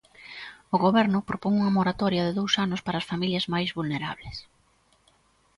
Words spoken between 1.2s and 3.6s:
propón unha moratoria de dous anos para as familias